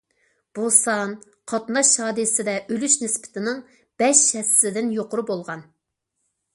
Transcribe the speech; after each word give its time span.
بۇ 0.59 0.69
سان 0.77 1.13
قاتناش 1.53 1.91
ھادىسىدە 2.05 2.57
ئۆلۈش 2.63 2.97
نىسبىتىنىڭ 3.05 3.63
بەش 4.05 4.27
ھەسسىدىن 4.41 4.93
يۇقىرى 4.99 5.31
بولغان. 5.33 5.67